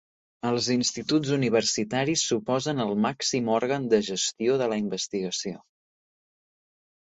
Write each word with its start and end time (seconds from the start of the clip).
Els 0.51 0.69
instituts 0.75 1.33
universitaris 1.35 2.23
suposen 2.31 2.81
el 2.87 2.95
màxim 3.05 3.53
òrgan 3.59 3.87
de 3.93 4.01
gestió 4.09 4.59
de 4.65 4.73
la 4.75 4.81
investigació. 4.87 5.63